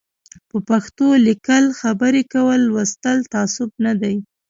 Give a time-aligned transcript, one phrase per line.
[0.49, 4.15] په پښتو لیکل خبري کول لوستل تعصب نه دی